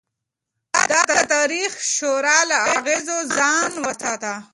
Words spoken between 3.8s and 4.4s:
وساته.